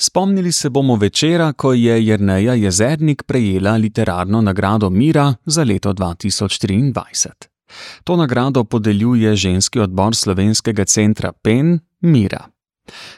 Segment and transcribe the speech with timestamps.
[0.00, 7.32] Spomnili se bomo večera, ko je Jrneja Jezernik prejela literarno nagrado Mira za leto 2023.
[8.04, 12.46] To nagrado podeljuje ženski odbor slovenskega centra PEN Mira.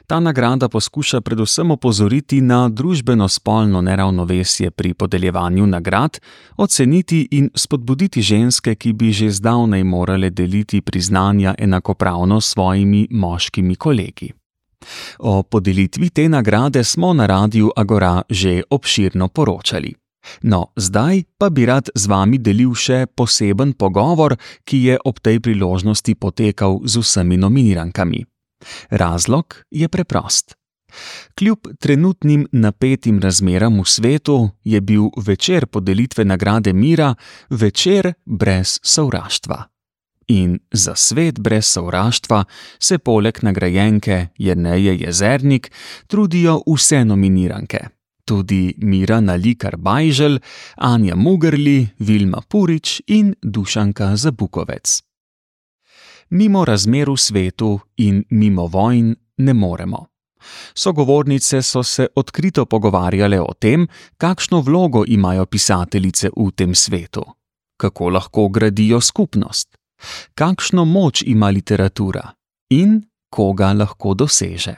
[0.06, 6.19] Ta nagrada poskuša predvsem opozoriti na družbeno-spolno neravnovesje pri podeljevanju nagrad,
[6.56, 13.76] oceniti in spodbuditi ženske, ki bi že zdavnaj morale deliti priznanja enakopravno s svojimi moškimi
[13.76, 14.40] kolegi.
[15.19, 19.95] O podelitvi te nagrade smo na Radiu Agora že obširno poročali.
[20.43, 25.41] No, zdaj pa bi rad z vami delil še poseben pogovor, ki je ob tej
[25.41, 28.25] priložnosti potekal z vsemi nominirankami.
[28.91, 30.55] Razlog je preprost.
[31.39, 37.15] Kljub trenutnim napetim razmeram v svetu je bil večer podelitve nagrade mira
[37.51, 39.65] večer brez sovraštva.
[40.30, 42.45] In za svet brez sovraštva
[42.79, 45.70] se poleg nagrajenke Jrneje Jezernik
[46.06, 47.89] trudijo vse nominiranke.
[48.25, 50.39] Tudi Mira Nalikar Bajžel,
[50.77, 55.03] Anja Mugrli, Vilma Purič in Dušanka Zabukovec
[56.31, 60.06] mimo razmer v svetu in mimo vojn ne moremo.
[60.75, 63.86] Sogovornice so se odkrito pogovarjale o tem,
[64.17, 67.25] kakšno vlogo imajo pisateljice v tem svetu,
[67.77, 69.77] kako lahko gradijo skupnost,
[70.34, 72.33] kakšno moč ima literatura
[72.70, 74.75] in koga lahko doseže.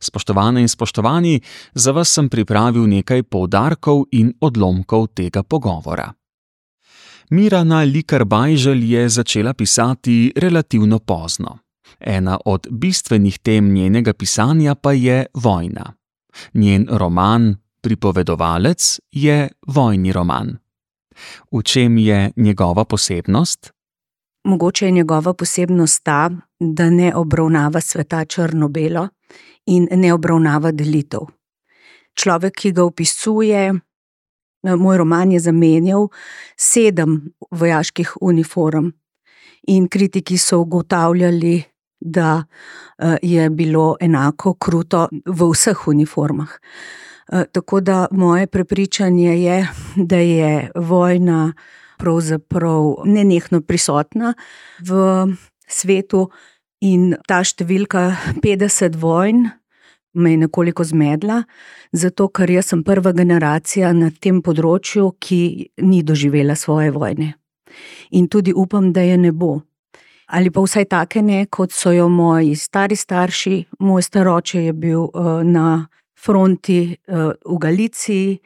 [0.00, 1.40] Spoštovane in spoštovani,
[1.74, 6.10] za vas sem pripravil nekaj poudarkov in odlomkov tega pogovora.
[7.30, 11.58] Mirana Likar-Bajžel je začela pisati relativno pozno.
[12.00, 15.94] Ena od bistvenih tem njenega pisanja pa je vojna.
[16.54, 20.58] Njen roman, pripovedovalec, je vojni roman.
[21.52, 23.72] V čem je njegova posebnost?
[24.44, 29.08] Mogoče je njegova posebnost ta, da ne obravnava sveta črno-belo
[29.66, 31.20] in ne obravnava delitev.
[32.14, 33.72] Človek, ki ga opisuje,
[34.62, 36.04] Moj roman je zamenjal
[36.56, 38.92] sedem vojaških uniform,
[39.66, 41.62] in kritiki so ugotavljali,
[42.00, 42.44] da
[42.98, 46.48] eh, je bilo enako kruto v vseh uniformah.
[47.32, 51.52] Eh, tako da moje prepričanje je, da je vojna
[52.02, 54.34] pravzaprav nenehno prisotna
[54.82, 54.98] v
[55.70, 56.26] svetu,
[56.82, 58.10] in ta številka
[58.42, 59.46] 50 vojn
[60.12, 61.42] me je nekoliko zmedla,
[61.92, 65.40] zato ker jaz sem prva generacija na tem področju, ki
[65.86, 67.32] ni doživela svoje vojne.
[68.18, 69.62] In tudi upam, da je ne bo.
[70.32, 75.06] Ali pa vsaj take ne, kot so jo moji stari starši, moj staroče je bil
[75.06, 75.86] uh, na
[76.16, 78.36] fronti uh, v Galiciji,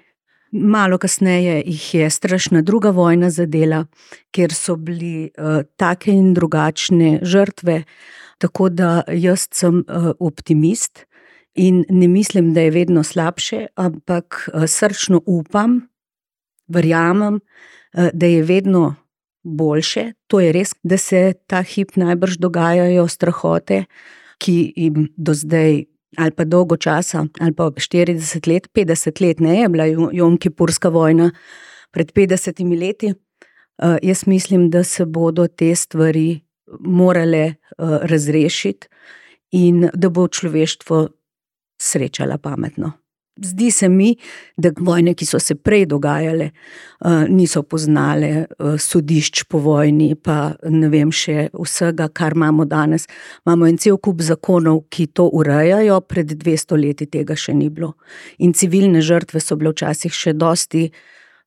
[0.60, 3.84] malo kasneje jih je strašna druga vojna zadela,
[4.30, 7.82] kjer so bili uh, take in drugačne žrtve.
[8.38, 11.06] Tako da jaz sem uh, optimist.
[11.56, 15.80] In ne mislim, da je vedno slabše, ampak eh, srčno upam,
[16.68, 17.40] verjamem,
[17.94, 18.94] eh, da je vedno
[19.42, 20.12] boljše.
[20.26, 23.84] To je res, da se ta hip najbrž dogajajo strahote,
[24.38, 25.84] ki jim do zdaj,
[26.16, 31.30] ali pa dolgo časa, ali pa 40 let, 50 let, ne je bila Jomkipurska vojna
[31.90, 33.14] pred 50 leti.
[33.82, 36.40] Uh, jaz mislim, da se bodo te stvari
[36.80, 38.88] morale uh, razrešiti
[39.50, 41.08] in da bo človeštvo
[41.80, 42.92] srečala pametno.
[43.42, 44.14] Zdi se mi,
[44.56, 48.46] da vojne, ki so se prej dogajale, eh, niso poznale eh,
[48.78, 53.04] sodišč po vojni, pa ne vem še vsega, kar imamo danes.
[53.46, 57.92] Imamo en cel kup zakonov, ki to urejajo, pred 200 leti tega še ni bilo.
[58.38, 60.88] In civilne žrtve so bile včasih še dosti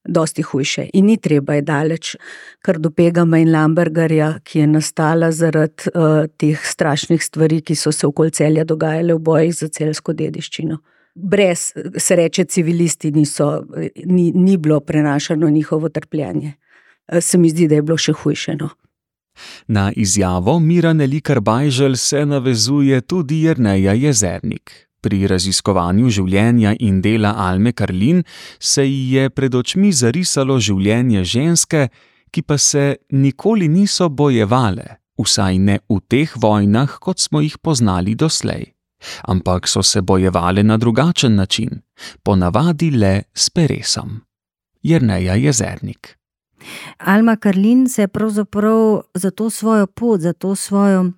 [0.09, 0.89] dosti hujše.
[0.93, 2.15] In ni treba je daleč,
[2.61, 7.91] kar do Pegama in Lambergarja, ki je nastala zaradi uh, teh strašnih stvari, ki so
[7.91, 10.79] se okoli celja dogajale v bojih za celsko dediščino.
[11.21, 13.63] Brez sreče civilisti niso,
[14.05, 16.53] ni, ni bilo prenašano njihovo trpljenje.
[17.07, 18.69] Eh, se mi zdi, da je bilo še hujšeno.
[19.67, 24.71] Na izjavo Mira Nelikar Bajžel se navezuje tudi Jrneja Jezernik.
[25.01, 28.23] Pri raziskovanju življenja in dela Alme Karlin
[28.59, 31.87] se ji je pred očmi zarisalo življenje ženske,
[32.31, 38.15] ki pa se nikoli niso bojevale, vsaj ne v teh vojnah, kot smo jih poznali
[38.15, 38.73] doslej.
[39.21, 41.81] Ampak so se bojevale na drugačen način,
[42.23, 44.21] ponavadi le s peresom.
[44.81, 46.17] Jrneja Jezernik.
[46.97, 51.11] Alma Karlin se je pravzaprav za to svojo pot, za to svojo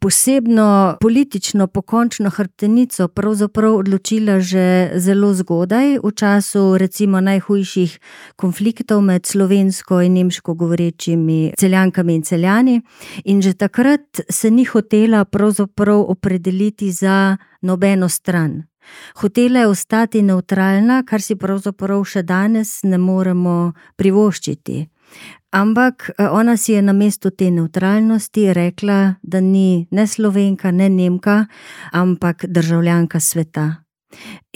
[0.00, 7.98] posebno politično pokončno hrbtenico pravzaprav odločila že zelo zgodaj, v času recimo najhujših
[8.36, 12.80] konfliktov med slovensko in nemško govorečimi celjankami in celjani.
[13.24, 18.62] In že takrat se ni hotela pravzaprav opredeliti za nobeno stran.
[19.14, 24.86] Hotela je ostati neutralna, kar si pravzaprav še danes ne moremo privoščiti.
[25.50, 30.88] Ampak eh, ona si je na mesto te neutralnosti rekla, da ni ne slovenka, ne
[30.88, 31.46] nemka,
[31.92, 33.82] ampak državljanka sveta.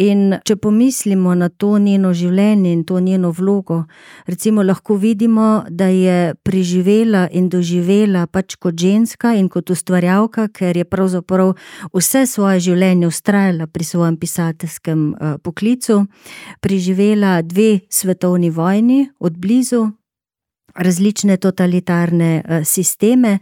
[0.03, 3.85] In če pomislimo na to njeno življenje in to njeno vlogo,
[4.27, 10.77] recimo lahko vidimo, da je preživela in doživela pač kot ženska in kot ustvarjalka, ker
[10.77, 11.55] je pravzaprav
[11.95, 16.03] vse svoje življenje ustrajala pri svojem pisateljskem eh, poklicu,
[16.61, 19.87] preživela dve svetovni vojni od blizu,
[20.75, 23.39] različne totalitarne uh, sisteme,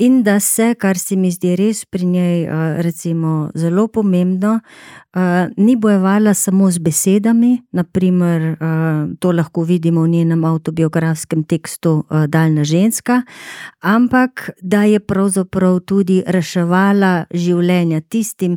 [0.00, 5.20] in da se, kar se mi zdi res pri njej, uh, recimo, zelo pomembno, uh,
[5.56, 12.64] ni bojevala samo z besedami, naprimer, uh, to lahko vidimo v njenem autobiografskem tekstu Daljna
[12.64, 13.22] ženska,
[13.80, 18.56] ampak da je pravzaprav tudi reševala življenja tistim,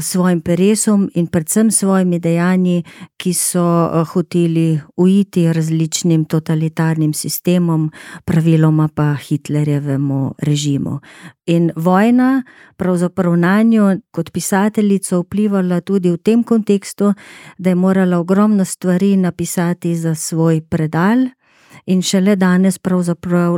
[0.00, 2.82] svojim peresom in predvsem svojimi dejanji,
[3.16, 7.90] ki so eh, hoteli uiti različnim totalitarnim sistemom,
[8.24, 11.00] praviloma pa Hitlerjevemu režimu.
[11.46, 12.42] In vojna,
[12.76, 17.14] pravzaprav na njo kot pisateljico, vplivala tudi v tem kontekstu,
[17.58, 21.37] da je morala ogromno stvari napisati za svoj predal
[21.86, 22.78] in šele danes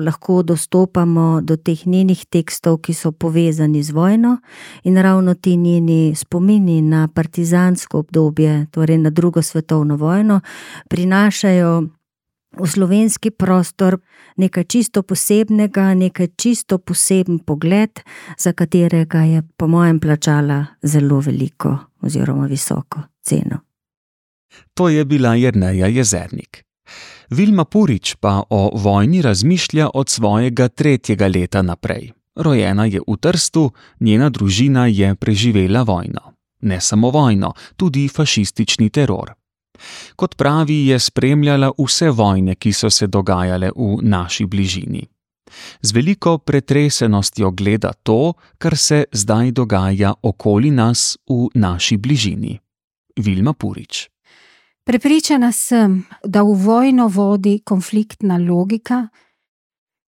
[0.04, 4.38] lahko dostopamo do teh njenih tekstov, ki so povezani z vojno
[4.84, 10.40] in ravno ti njeni spomini na partizansko obdobje, torej na drugo svetovno vojno,
[10.88, 11.82] prinašajo.
[12.58, 13.98] V slovenski prostor
[14.36, 18.00] nekaj čisto posebnega, nekaj čisto poseben pogled,
[18.38, 23.60] za katerega je, po mojem, plačala zelo veliko oziroma visoko ceno.
[24.74, 26.69] To je bila Jrneja Jezernik.
[27.30, 32.12] Vilma Purič pa o vojni razmišlja od svojega tretjega leta naprej.
[32.36, 36.34] Rojena je v Trstu, njena družina je preživela vojno.
[36.60, 39.32] Ne samo vojno, tudi fašistični teror.
[40.16, 45.06] Kot pravi, je spremljala vse vojne, ki so se dogajale v naši bližini.
[45.82, 52.58] Z veliko pretresenostjo gleda to, kar se zdaj dogaja okoli nas v naši bližini.
[53.16, 54.09] Vilma Purič.
[54.90, 59.06] Prepričana sem, da v vojno vodi konfliktna logika,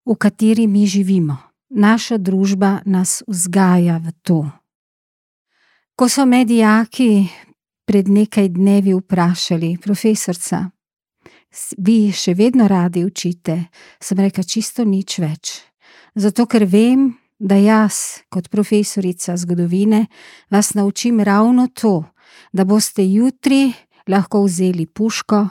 [0.07, 1.37] v kateri mi živimo.
[1.71, 4.41] Naša družba nas vzgaja v to.
[5.95, 7.29] Ko so medijaki
[7.87, 10.65] pred nekaj dnevi vprašali, profesorca,
[11.79, 13.71] vi še vedno radi učite,
[14.03, 15.63] sem rekla čisto nič več.
[16.19, 20.09] Zato ker vem, da jaz, kot profesorica zgodovine,
[20.51, 22.03] vas naučim ravno to,
[22.51, 23.71] da boste jutri
[24.09, 25.49] lahko vzeli puško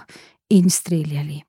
[0.50, 1.42] in streljali.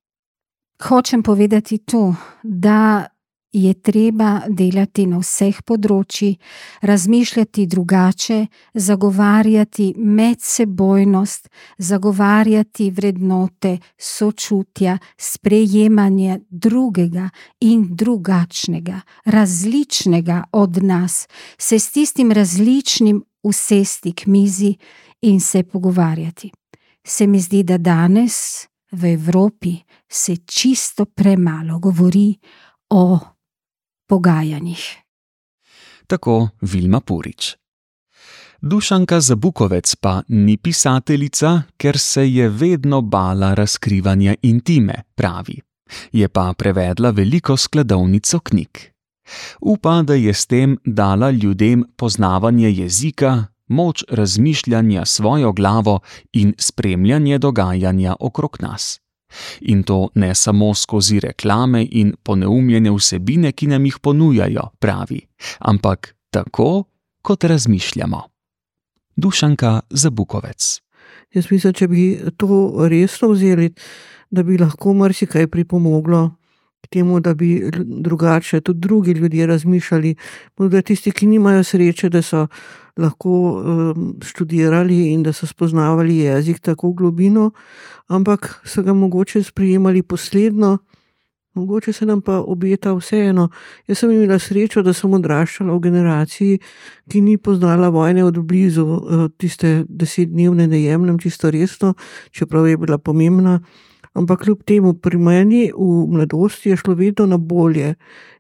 [0.83, 3.07] Hočem povedati to, da
[3.53, 6.39] je treba delati na vseh področjih,
[6.89, 8.39] razmišljati drugače,
[8.75, 17.29] zagovarjati medsebojnost, zagovarjati vrednote sočutja, sprejemanje drugega
[17.61, 21.27] in drugačnega, različnega od nas,
[21.59, 24.75] se s tistim različnim usesti k mizi
[25.29, 26.53] in se pogovarjati
[27.07, 29.77] se mi zdi, da danes v Evropi
[30.09, 32.39] se čisto premalo govori
[32.91, 33.19] o
[34.09, 34.99] pogajanjih.
[36.07, 37.57] Tako Vilma Purič.
[38.61, 45.61] Dušanka Zabukovec pa ni pisateljica, ker se je vedno bala razkrivanja intime, pravi.
[46.13, 48.93] Je pa prevedla veliko skladovnico knjig.
[49.61, 56.01] Upa, da je s tem dala ljudem poznavanje jezika, moč razmišljanja svojo glavo
[56.33, 59.01] in spremljanje dogajanja okrog nas.
[59.61, 65.21] In to ne samo skozi reklame in poneumljene vsebine, ki nam jih ponujajo, pravi,
[65.59, 66.85] ampak tako,
[67.23, 68.23] kot razmišljamo.
[69.17, 70.81] Dušanka za Bukovec.
[71.33, 73.73] Jaz mislim, če bi to resno vzeli,
[74.31, 76.31] da bi lahko marsikaj pripomoglo
[76.83, 80.15] k temu, da bi drugače tudi drugi ljudje razmišljali.
[80.59, 82.47] Morda tisti, ki nimajo sreče, da so
[82.97, 87.51] lahko um, študirali in da so spoznavali jezik tako globino,
[88.09, 90.79] ampak so ga mogoče sprejemali posledno.
[91.55, 93.49] Mogoče se nam pa obeta vseeno.
[93.87, 96.61] Jaz sem imela srečo, da sem odraščala v generaciji,
[97.13, 101.93] ki ni poznala vojne od blizu, uh, tiste desetdnevne ne jemljem čisto resno,
[102.31, 103.59] čeprav je bila pomembna.
[104.15, 107.95] Ampak kljub temu, pri meni v mladosti je šlo vedno na bolje,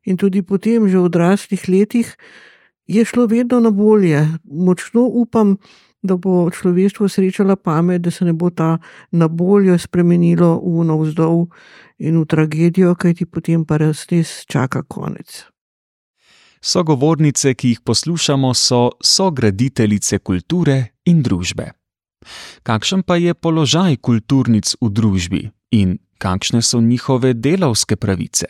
[0.04, 2.16] in tudi potem, že v odraslih letih,
[2.86, 4.28] je šlo vedno na bolje.
[4.44, 5.56] Močno upam,
[6.02, 8.78] da bo človeštvo srečalo pamet, da se ne bo ta
[9.10, 11.46] na bolje spremenilo v navzdol
[11.98, 15.44] in v tragedijo, kajti potem pa res res čaka konec.
[16.62, 21.72] Sogovornice, ki jih poslušamo, so sograditeljice kulture in družbe.
[22.62, 25.42] Kakšen pa je položaj kulturnic v družbi
[25.74, 28.46] in kakšne so njihove delavske pravice?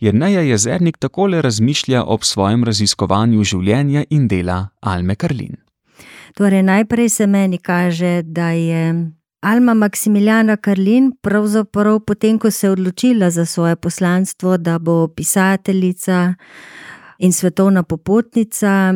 [0.00, 5.56] Jerneja Jezernik takole razmišlja ob svojem raziskovanju življenja in dela Alme Karlin.
[6.34, 9.12] Torej, najprej se meni kaže, da je
[9.44, 16.34] Alma Maksimiljana Karlin, pravzaprav potem, ko se je odločila za svoje poslanstvo, da bo pisateljica
[17.18, 18.94] in svetovna popotnica,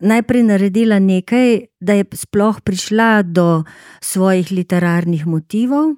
[0.00, 3.64] najprej naredila nekaj, da je sploh prišla do
[4.00, 5.94] svojih literarnih motivov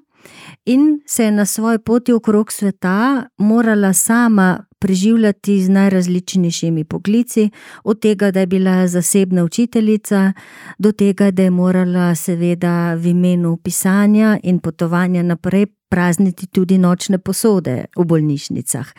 [0.64, 7.50] in se je na svoji poti okrog sveta morala sama preživljati z najrazličnejšimi poklici,
[7.84, 10.32] od tega, da je bila zasebna učiteljica,
[10.78, 17.18] do tega, da je morala, seveda, v imenu pisanja in potovanja naprej prazniti tudi nočne
[17.18, 18.92] posode v bolnišnicah.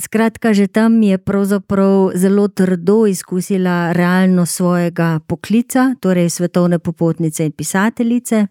[0.00, 7.52] Skratka, že tam je pravzaprav zelo trdo izkusila realnost svojega poklica, torej svetovne popotnice in
[7.52, 8.46] pisateljice.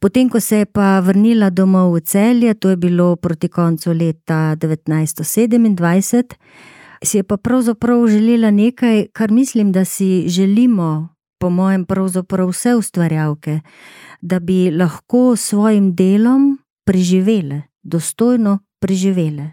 [0.00, 4.56] Potem, ko se je pa vrnila domov v celje, to je bilo proti koncu leta
[4.56, 6.34] 1927,
[7.04, 11.08] si je pa pravzaprav želela nekaj, kar mislim, da si želimo,
[11.40, 13.60] po mojem, pravzaprav vse ustvarjalke,
[14.20, 19.50] da bi lahko s svojim delom preživele, dostojno preživele.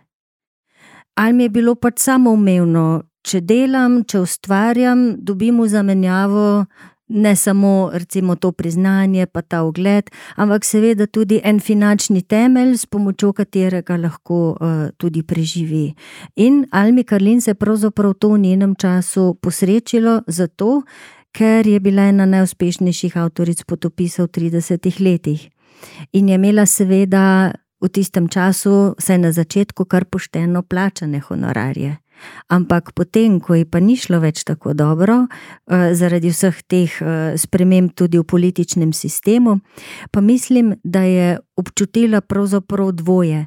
[1.16, 6.46] Ali mi je bilo pač samoumevno, če delam, če ustvarjam, dobim v zamenjavo
[7.14, 12.86] ne samo recimo, to priznanje, pa ta ogled, ampak seveda tudi en finančni temelj, s
[12.86, 15.94] pomočjo katerega lahko uh, tudi preživi.
[16.36, 20.82] In Almi Karlin se je pravzaprav to v njenem času posrečilo zato,
[21.32, 25.50] ker je bila ena najuspešnejših avtoric potopisov v 30 letih.
[26.14, 27.52] In je imela seveda
[27.82, 31.98] v tistem času, vsaj na začetku, kar pošteno plačane honorarje.
[32.48, 37.38] Ampak potem, ko ji pa ni šlo več tako dobro, eh, zaradi vseh teh eh,
[37.38, 39.60] sprememb tudi v političnem sistemu,
[40.12, 43.46] pa mislim, da je občutila pravzaprav dvoje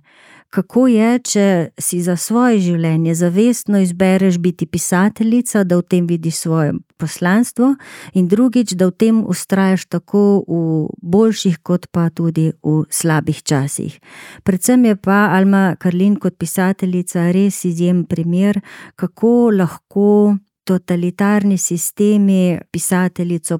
[0.54, 1.46] kako je, če
[1.82, 7.72] si za svoje življenje zavestno izbereš biti pisateljica, da v tem vidiš svoje poslanstvo,
[8.14, 10.60] in drugič, da v tem ustrajaš tako v
[11.02, 13.98] boljših, kot pa tudi v slabih časih.
[14.46, 18.62] Predvsem je pa Alma Karlin kot pisateljica res izjemen primer,
[18.94, 23.58] kako lahko totalitarni sistemi pisateljico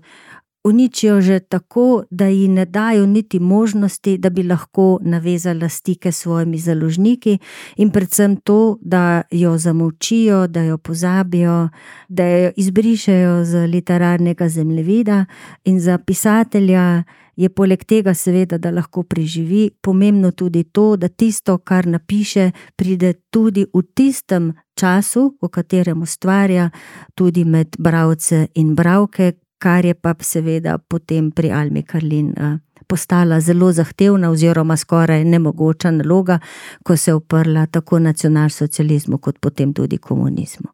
[0.65, 6.19] uničijo že tako, da ji ne dajo niti možnosti, da bi lahko navezala stike s
[6.19, 7.39] svojimi založniki,
[7.77, 11.69] in predvsem to, da jo zamolčijo, da jo pozabijo,
[12.09, 15.25] da jo izbrišajo z literarnega zemljevida.
[15.65, 17.03] In za pisatelja
[17.37, 23.13] je poleg tega, seveda, da lahko preživi, pomembno tudi to, da tisto, kar napiše, pride
[23.31, 24.53] tudi v tistem.
[24.75, 26.71] Času, v katerem ustvarja,
[27.15, 29.33] tudi med bralce in bralke,
[29.65, 35.91] kar je pa seveda potem pri Almi Karlin eh, postala zelo zahtevna, oziroma skoraj nemogoča
[35.91, 36.39] naloga,
[36.85, 40.69] ko se je uprla tako nacionalsocializmu, kot potem tudi komunizmu.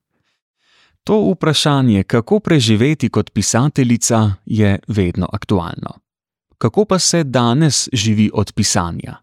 [1.04, 5.94] To vprašanje, kako preživeti kot pisateljica, je vedno aktualno.
[6.58, 9.16] Kako pa se danes živi od pisanja?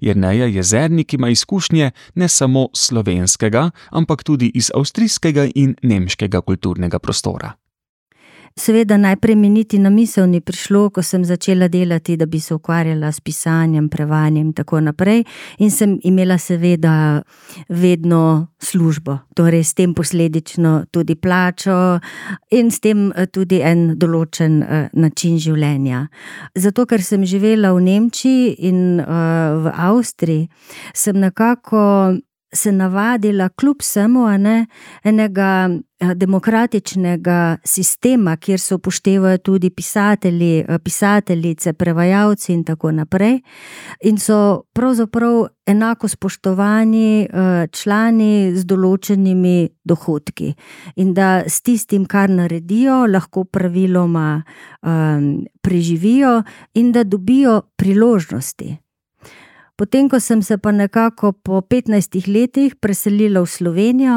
[0.00, 7.59] Jrneja Jezernik ima izkušnje ne samo slovenskega, ampak tudi iz avstrijskega in nemškega kulturnega prostora.
[8.56, 12.54] Seveda, najprej mi niti na misel ni prišlo, ko sem začela delati, da bi se
[12.54, 15.24] ukvarjala s pisanjem, prevajanjem in tako naprej.
[15.58, 17.22] In sem imela, seveda,
[17.68, 22.00] vedno službo, torej s tem posledično tudi plačo
[22.50, 26.08] in s tem eh, tudi en določen uh, način življenja.
[26.54, 30.48] Zato, ker sem živela v Nemčiji in uh, v Avstriji,
[30.94, 32.18] sem nekako
[32.52, 34.24] se navadila, kljub vsemu,
[35.04, 43.40] enega eh, demokratičnega sistema, kjer se upoštevajo tudi pisatelji, eh, pisateljice, prevajalci in tako naprej,
[44.04, 50.54] in so pravzaprav enako spoštovani eh, člani z določenimi dohodki.
[50.96, 54.42] In da s tistim, kar naredijo, lahko praviloma
[54.82, 56.42] um, preživijo
[56.74, 58.76] in da dobijo priložnosti.
[59.80, 64.16] Potem, ko sem se pa nekako po 15 letih preselila v Slovenijo,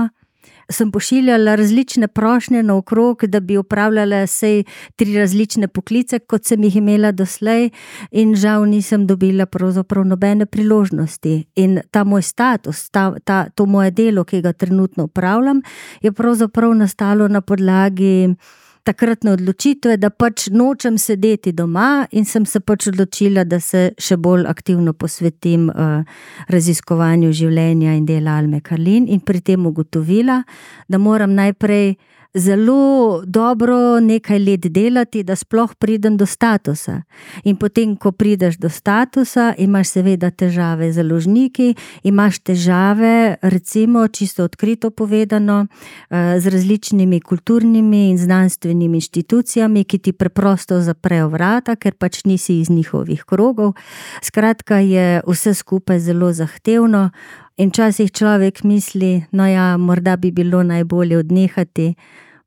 [0.67, 4.63] sem pošiljala različne prošnje naokrog, da bi upravljala vse
[4.95, 7.69] tri različne poklice, kot sem jih imela doslej,
[8.11, 11.45] in žal nisem dobila pravzaprav nobene priložnosti.
[11.55, 15.61] In ta moj status, ta, ta, to moje delo, ki ga trenutno upravljam,
[16.01, 18.35] je pravzaprav nastalo na podlagi
[18.83, 24.17] takratne odločitve, da pač nočem sedeti doma, in sem se pač odločila, da se še
[24.17, 26.03] bolj aktivno posvetim uh,
[26.51, 30.41] raziskovanju življenja in dela Alme Karlin, in pri tem ugotovila,
[30.87, 31.95] da moram najprej
[32.33, 37.01] zelo dobro nekaj let delati, da sploh pridem do statusa.
[37.43, 44.43] In potem, ko prideš do statusa, imaš seveda težave z založniki, imaš težave, recimo, čisto
[44.43, 45.67] odkrito povedano,
[46.09, 52.59] eh, z različnimi kulturnimi in znanstvenimi inštitucijami, ki ti preprosto zaprejo vrata, ker pač nisi
[52.59, 53.73] iz njihovih krogov.
[54.21, 57.09] Skratka, je vse skupaj zelo zahtevno.
[57.57, 61.93] In včasih človek misli, da ja, morda bi bilo najbolje odnehati,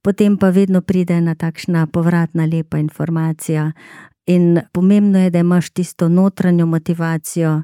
[0.02, 3.72] potem pa vedno pride ena takšna povratna lepa informacija.
[4.26, 7.62] In pomembno je, da imaš tisto notranjo motivacijo,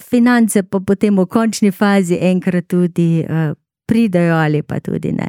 [0.00, 3.52] finance pa potem v končni fazi enkrat tudi uh,
[3.86, 5.28] pridejo ali pa tudi ne.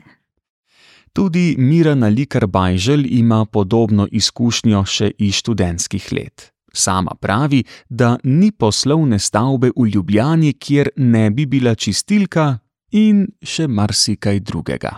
[1.13, 6.52] Tudi Mirana Likar Bajžel ima podobno izkušnjo še iz študentskih let.
[6.75, 12.57] Sama pravi, da ni poslovne stavbe v Ljubljani, kjer ne bi bila čistilka
[12.91, 14.97] in še marsikaj drugega.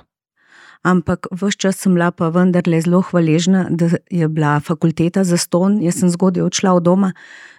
[0.86, 5.80] Ampak vse čas sem bila pa vendarle zelo hvaležna, da je bila fakulteta za ston.
[5.82, 7.10] Jaz sem zgodaj odšla od doma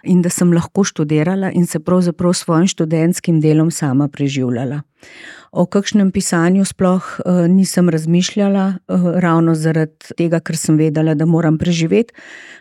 [0.03, 4.81] in da sem lahko študirala in se pravzaprav s svojim študentskim delom sama preživljala.
[5.51, 11.25] O kakšnem pisanju sploh uh, nisem razmišljala, uh, ravno zaradi tega, ker sem vedela, da
[11.25, 12.13] moram preživeti.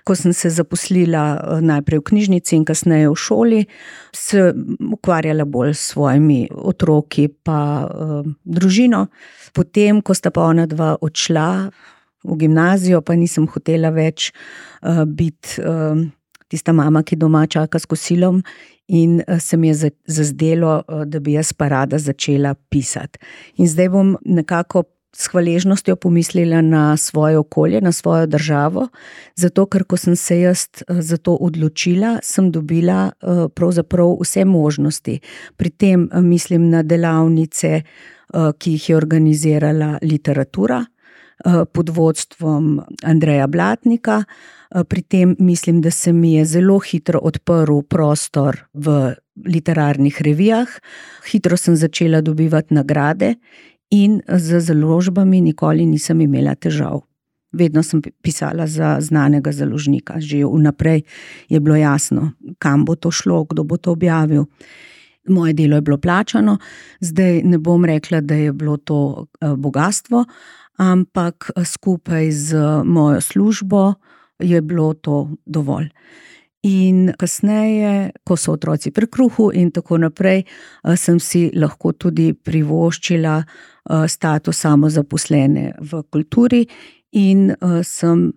[0.07, 3.65] Ko sem se zaposlila uh, najprej v knjižnici in kasneje v šoli,
[4.15, 4.53] se
[4.93, 9.07] ukvarjala bolj s svojimi otroki in družino.
[9.53, 11.49] Potem, ko sta pa ona dva odšla
[12.25, 14.31] v gimnazijo, pa nisem hotela več
[15.07, 15.63] biti.
[16.47, 18.37] Tista mama, ki doma čaka s kosilom,
[18.89, 23.19] in eh, se mi je zazdelo, eh, da bi jaz pa rada začela pisati.
[23.57, 24.85] In zdaj bom nekako
[25.17, 28.89] s hvaležnostjo pomislila na svoje okolje, na svojo državo,
[29.35, 33.11] zato ker ko sem se jaz eh, za to odločila, sem dobila
[33.55, 35.21] pravzaprav vse možnosti.
[35.57, 37.83] Pri tem mislim na delavnice,
[38.59, 40.85] ki jih je organizirala literatura.
[41.45, 44.25] Pod vodstvom Andreja Blatnika,
[44.75, 49.15] Eh, pri tem mislim, da se mi je zelo hitro odprl prostor v
[49.47, 50.69] literarnih revijah,
[51.31, 53.35] hitro sem začela dobivati nagrade
[53.91, 57.01] in z založbami nikoli nisem imela težav.
[57.53, 61.03] Vedno sem pisala za znanega založnika, že vnaprej
[61.49, 64.45] je bilo jasno, kam bo to šlo, kdo bo to objavil.
[65.29, 66.59] Moje delo je bilo plačano,
[67.01, 70.25] zdaj ne bom rekla, da je bilo to eh, bogatstvo,
[70.77, 73.95] ampak eh, skupaj z mojo službo,
[74.39, 75.89] je bilo to dovolj.
[76.67, 82.33] In kasneje, ko so otroci pri kruhu, in tako naprej, eh, sem si lahko tudi
[82.35, 86.67] privoščila eh, status samozaposlene v kulturi,
[87.13, 88.33] in eh, sem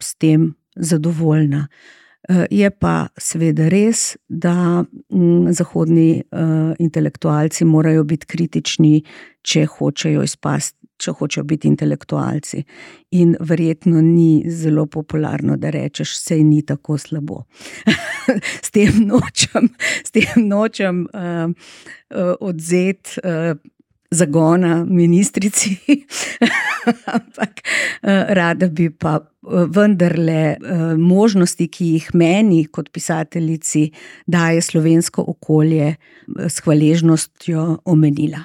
[0.00, 1.68] s tem zadovoljna.
[2.50, 6.22] Je pa seveda res, da mm, zahodni
[6.80, 8.94] intelektualci morajo biti kritični,
[9.44, 12.62] če hočejo izpasti če hočejo biti intelektualci.
[13.18, 17.42] In verjetno ni zelo popularno, da rečeš, vse ni tako slabo.
[18.66, 19.70] s tem nočem,
[20.04, 23.20] s tem nočem uh, uh, odzeti.
[23.24, 23.54] Uh,
[24.10, 25.76] Zagona ministrici,
[27.16, 27.60] ampak
[28.28, 29.18] rada bi pa
[29.74, 30.56] vendarle
[30.98, 33.90] možnosti, ki jih meni, kot pisateljici,
[34.26, 35.94] daje slovensko okolje,
[36.36, 38.44] s hvaležnostjo omenila.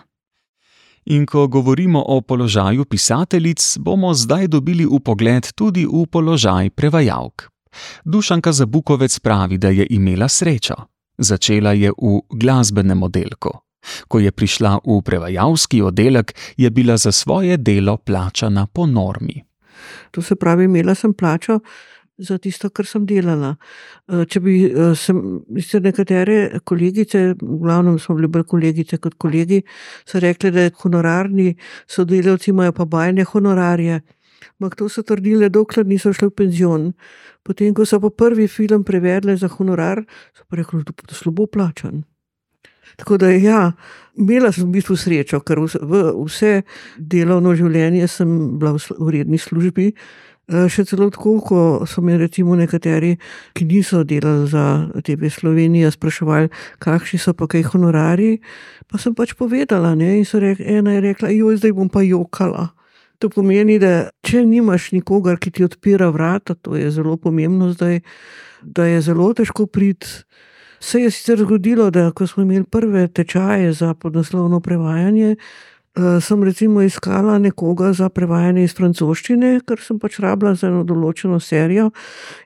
[1.10, 7.50] In ko govorimo o položaju pisateljic, bomo zdaj dobili upogled tudi v položaj prevajalk.
[8.06, 10.76] Dušanka Zabukovec pravi, da je imela srečo.
[11.18, 13.69] Začela je v glasbenem oddelku.
[14.08, 19.44] Ko je prišla v prevajalski oddelek, je bila za svoje delo plačana po normi.
[20.12, 21.60] To se pravi, imela sem plačo,
[22.20, 23.54] za tisto, kar sem delala.
[24.12, 29.62] Eh, če bi eh, se nekatere kolegice, v glavnem smo bili bolj kolegice kot kolegi,
[30.08, 31.54] so rekli, da honorarni
[31.88, 34.02] sodelavci imajo pa bajne honorarje.
[34.60, 36.92] Ampak to so trdili, dokler niso šli v penzion.
[37.44, 40.04] Potem, ko so pa prvi film prevedli za honorar,
[40.36, 42.04] so pa rekli, da to slabo plačan.
[42.98, 43.72] Tako da, ja,
[44.18, 46.64] imela sem v bistvu srečo, ker vse
[46.98, 49.94] delovno življenje sem bila v redni službi.
[50.50, 53.20] Eh, še celo tako, ko so me recimo nekateri,
[53.54, 56.50] ki niso delali za TV Slovenijo, spraševali,
[56.82, 58.40] kakšni so pa kaj honorari,
[58.90, 60.18] pa sem pač povedala, ne?
[60.18, 62.72] in so rekli, ena je rekla, joj, zdaj bom pa jokala.
[63.22, 68.02] To pomeni, da če nimaš nikogar, ki ti odpira vrata, to je zelo pomembno zdaj,
[68.66, 70.26] da je zelo težko priti.
[70.80, 75.36] Se je sicer zgodilo, da ko smo imeli prve tečaje za podnaslovno prevajanje,
[75.98, 80.84] Uh, sem recimo iskala nekoga za prevajanje iz francoščine, ker sem pač rabila za eno
[80.86, 81.90] določeno serijo.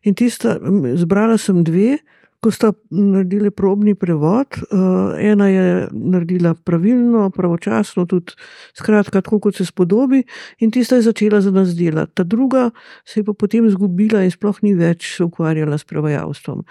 [0.08, 0.56] In tista,
[0.98, 1.98] zbrala sem dve,
[2.44, 8.36] ko sta naredili probni prevod, uh, ena je naredila pravilno, pravočasno, tudi
[8.78, 10.24] skratka, tako kot se spodobi,
[10.60, 12.12] in tista je začela za nas delati.
[12.20, 12.70] Ta druga
[13.06, 16.64] se je pa potem izgubila in sploh ni več se ukvarjala s prevajalstvom.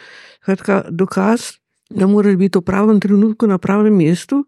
[0.42, 1.56] Skratka, dokaz.
[1.92, 4.46] Da moraš biti v pravem trenutku na pravem mestu,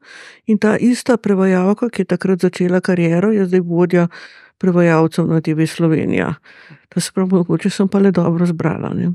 [0.49, 4.07] in ta ista prevajalka, ki je takrat začela kariero, je zdaj vodja
[4.59, 6.35] prevajalcev na TV Slovenija.
[6.89, 8.95] To se pravi, mogoče sem pa le dobro zbrala.
[8.97, 9.13] Ne?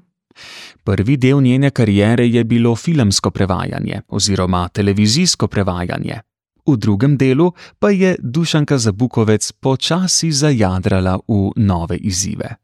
[0.84, 6.22] Prvi del njene kariere je bilo filmsko prevajanje oziroma televizijsko prevajanje.
[6.68, 12.56] V drugem delu pa je Dušanka Zabukovec počasi zajadrala v nove izzive.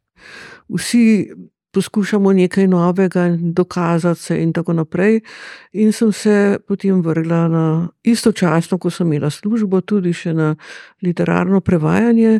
[0.69, 1.29] Vsi
[1.75, 5.19] poskušamo nekaj novega, dokazati se in tako naprej.
[5.73, 7.65] In sem se potem vrgla na
[8.03, 10.53] istočasno, ko sem imela službo, tudi še na
[11.03, 12.39] literarno prevajanje.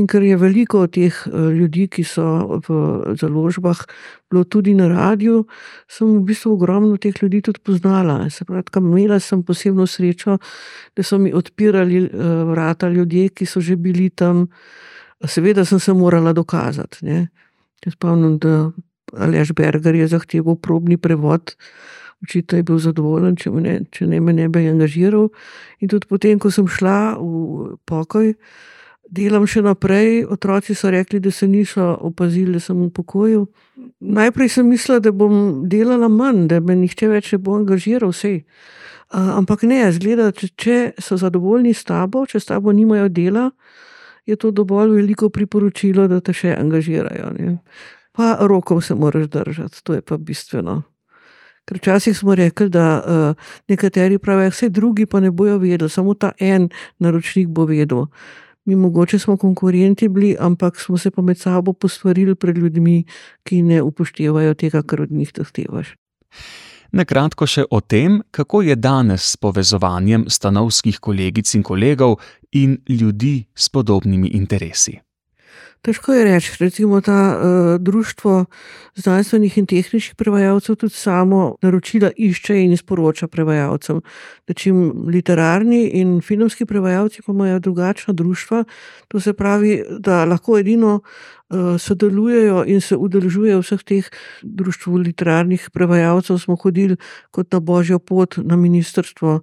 [0.00, 2.24] In ker je veliko teh eh, ljudi, ki so
[2.64, 2.78] v
[3.20, 3.84] založbah,
[4.30, 5.42] bilo tudi na radiju,
[5.90, 8.30] sem v bistvu ogromno teh ljudi tudi poznala.
[8.30, 10.38] Se pravi, imela sem posebno srečo,
[10.96, 12.06] da so mi odpirali
[12.48, 14.46] vrata ljudje, ki so že bili tam.
[15.20, 17.04] Seveda sem se morala dokazati.
[17.04, 17.28] Ne.
[17.86, 18.72] Jaz spomnim, da
[19.16, 21.54] Alež Berger je zahteval probni prevod,
[22.22, 25.30] očitno je bil zadovoljen, če, ne, če ne me ne bi angažiral.
[25.80, 28.34] In tudi potem, ko sem šla v pokoj,
[29.10, 30.26] delam še naprej.
[30.30, 33.46] Otroci so rekli, da se niso opazili, da sem v pokoju.
[34.00, 38.42] Najprej sem mislila, da bom delala manj, da me nihče več ne bo angažiral, vse.
[39.10, 43.48] Uh, ampak ne, zgleda, če, če so zadovoljni s tabo, če s tabo nimajo dela,
[44.26, 47.32] je to dovolj veliko priporočilo, da te še angažirajo.
[47.38, 47.58] Ne?
[48.12, 50.82] Pa rokov se moraš držati, to je pa bistveno.
[51.68, 56.14] Ker včasih smo rekli, da uh, nekateri pravijo, vse drugi pa ne bojo vedeli, samo
[56.14, 58.06] ta en naročnik bo vedel.
[58.64, 63.04] Mi mogoče smo konkurenti bili, ampak smo se pa med sabo postvarili pred ljudmi,
[63.42, 65.94] ki ne upoštevajo tega, kar od njih zahtevaš.
[66.92, 72.18] Na kratko še o tem, kako je danes s povezovanjem stanovskih kolegic in kolegov
[72.52, 74.98] in ljudi s podobnimi interesi.
[75.80, 78.44] Težko je reči, recimo ta uh, društvo
[79.00, 84.02] znanstvenih in tehničnih prevajalcev tudi samo naročila išče in sporoča prevajalcem.
[84.56, 88.64] Čim literarni in filmski prevajalci pa imajo drugačna društva,
[89.08, 94.10] to se pravi, da lahko edino uh, sodelujejo in se udeležujejo vseh teh
[94.42, 96.96] društv literarnih prevajalcev, smo hodili
[97.30, 99.40] kot na božjo pot na ministrstvo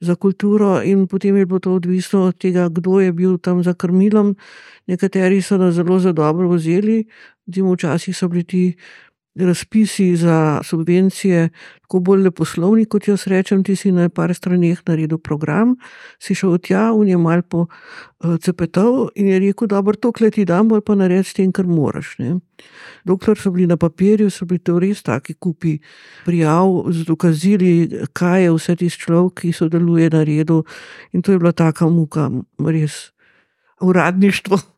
[0.00, 3.74] za kulturo, in potem je bilo to odvisno od tega, kdo je bil tam za
[3.74, 4.36] krmilom.
[4.86, 7.04] Nekateri so nas zelo, zelo dobro vzeli,
[7.54, 8.76] zimo včasih so bili ti
[9.46, 11.48] razpisi za subvencije,
[11.80, 13.64] tako bolj leposlovni, kot jaz rečem.
[13.64, 15.76] Ti si na par straneh naredil program,
[16.22, 20.44] si šel tja, v njem mal po uh, cepetov in je rekel: Dobro, to kleti
[20.44, 22.16] dam, bolj pa naredi s tem, kar moraš.
[22.18, 22.38] Ne?
[23.04, 25.78] Dokler so bili na papirju, so bili to res taki kupi
[26.24, 27.70] prijav z dokazili,
[28.12, 30.64] kaj je vse tisti človek, ki sodeluje na redu.
[31.12, 33.12] In to je bila taka muka, res
[33.80, 34.77] uradništvo.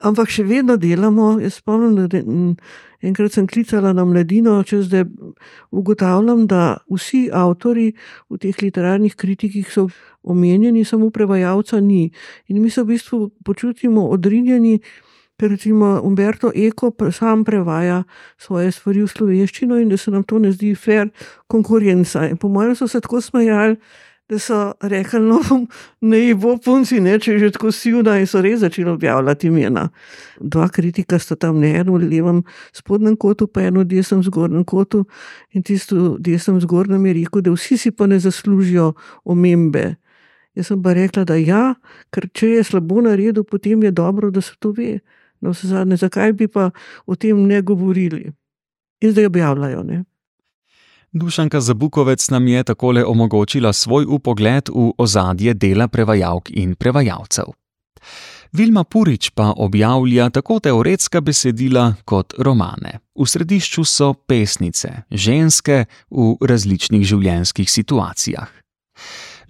[0.00, 1.38] Ampak še vedno delamo.
[1.40, 2.20] Jaz spomnim, da
[3.06, 5.04] enkrat sem klicala na mladino, če zdaj
[5.70, 7.90] ugotavljam, da vsi avtori
[8.28, 9.88] v teh literarnih kritikih so
[10.22, 12.10] omenjeni, samo prevajalca ni.
[12.48, 14.80] In mi se v bistvu počutimo odrinjeni.
[15.40, 18.02] Ker recimo Umberto Eko sam prevaja
[18.36, 21.08] svoje stvari v slovenščino in da se nam to ne zdi fair
[21.48, 22.26] konkurenca.
[22.28, 23.78] In po mojem so se tako smejali,
[24.30, 25.40] da so rekli, no,
[26.00, 29.88] ne bo punci, ne, če je že tako sivna in so res začeli objavljati imena.
[30.38, 34.62] Dva kritika sta tam ne eno v levem spodnjem kotu, pa eno v desnem zgornjem
[34.64, 35.02] kotu
[35.50, 38.92] in tisto v desnem zgornjem je rekel, da vsi si pa ne zaslužijo
[39.24, 39.96] omembe.
[40.54, 41.74] Jaz sem pa rekla, da ja,
[42.14, 45.00] ker če je slabo naredil, potem je dobro, da se to ve.
[45.40, 46.70] No, zadnje, zakaj bi pa
[47.06, 48.30] o tem ne govorili?
[49.00, 49.82] In zdaj objavljajo.
[49.82, 50.04] Ne?
[51.12, 57.44] Dušanka Zabukovec nam je takole omogočila svoj upogled v ozadje dela prevajalk in prevajalcev.
[58.52, 62.98] Vilma Purič pa objavlja tako teoretska besedila kot romane.
[63.18, 68.46] V središču so pesnice, ženske v različnih življenjskih situacijah.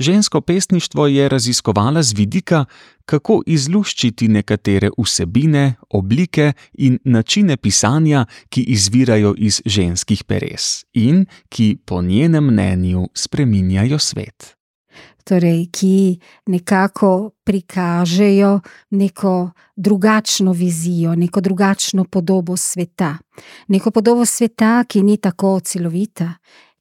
[0.01, 2.65] Žensko pesništvo je raziskovala z vidika,
[3.11, 5.65] kako izluščiti nekatere vsebine,
[5.99, 13.99] oblike in načine pisanja, ki izvirajo iz ženskih peres in ki po njenem mnenju spreminjajo
[13.99, 14.55] svet.
[15.25, 16.19] Torej, ki
[16.51, 23.17] nekako prikažejo neko drugačno vizijo, neko drugačno podobo sveta.
[23.69, 26.33] Neko podobo sveta, ki ni tako celovita,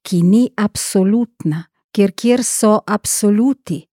[0.01, 3.83] ki ni absolutna, kjer, kjer so absoluti,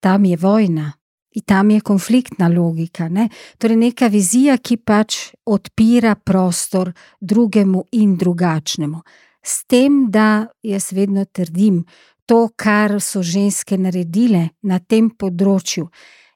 [0.00, 0.92] tam je vojna
[1.34, 3.08] in tam je konfliktna logika.
[3.08, 3.28] Ne?
[3.58, 9.02] Torej, neka vizija, ki pač odpira prostor drugemu in drugačnemu.
[9.42, 11.82] S tem, da jaz vedno trdim,
[12.26, 15.88] to, kar so ženske naredile na tem področju,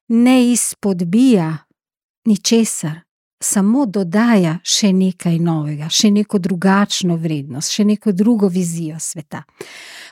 [0.09, 1.53] ne izpodbija
[2.27, 3.07] ničesar,
[3.43, 9.45] samo dodaja še nekaj novega, še neko drugačno vrednost, še neko drugo vizijo sveta.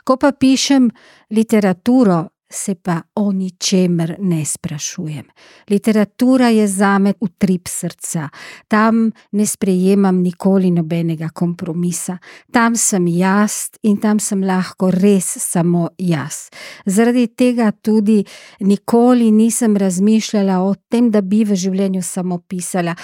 [0.04, 0.90] Ko pa pišem
[1.34, 2.20] literaturo,
[2.50, 5.24] se pa o ničemer ne sprašujem.
[5.70, 8.28] Literatura je za me utrip srca,
[8.68, 12.18] tam ne sprejemam nikoli nobenega kompromisa,
[12.52, 13.52] tam sem jaz
[13.82, 16.50] in tam sem lahko res samo jaz.
[16.86, 18.24] Zaradi tega tudi
[18.60, 22.94] nikoli nisem razmišljala o tem, da bi v življenju samo pisala.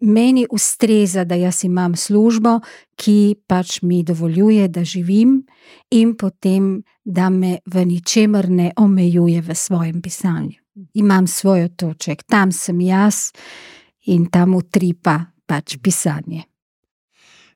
[0.00, 2.58] Meni ustreza, da jaz imam službo,
[2.96, 5.42] ki pač mi dovoljuje, da živim,
[5.90, 10.60] in potem, da me v ničemer ne omejuje v svojem pisanju.
[10.94, 13.30] Imam svoj toček, tam sem jaz
[14.06, 16.42] in tam utripa pač pisanje.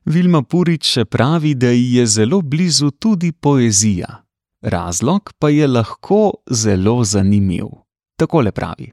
[0.05, 4.23] Vilma Purič pravi, da ji je zelo blizu tudi poezija.
[4.61, 7.67] Razlog pa je lahko zelo zanimiv.
[8.15, 8.91] Tako le pravi.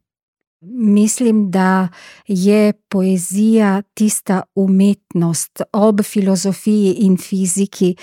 [0.68, 1.88] Mislim, da
[2.26, 7.94] je poezija tista umetnost ob filozofiji in fiziki,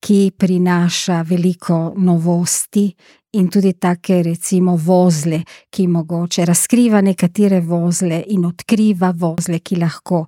[0.00, 2.94] ki prinaša veliko novosti
[3.32, 10.26] in tudi take, recimo, vozle, ki mogoče razkriva nekatere vozle in odkriva vozle, ki lahko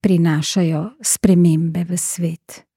[0.00, 2.69] prinašajo spremembe v svet.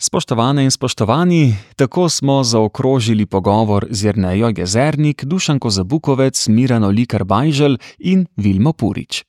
[0.00, 7.76] Spoštovane in spoštovani, tako smo zaokrožili pogovor z Jrnejo Jezernik, Dušanko Zabukovec, Mirano Likar Bajžel
[7.98, 9.24] in Vilmo Purič.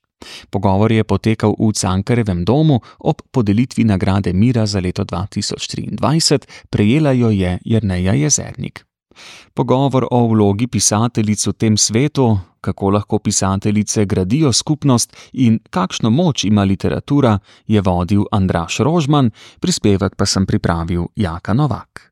[0.50, 7.30] Pogovor je potekal v Cankarevem domu ob podelitvi nagrade Mira za leto 2023, prejela jo
[7.30, 8.86] je Jrneja Jezernik.
[9.54, 16.44] Pogovor o vlogi pisateljic v tem svetu, kako lahko pisateljice gradijo skupnost in kakšno moč
[16.44, 22.09] ima literatura, je vodil Andraš Rožman, prispevek pa sem pripravil Jaka Novak.